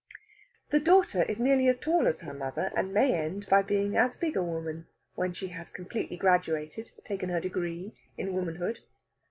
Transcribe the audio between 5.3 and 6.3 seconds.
she has completely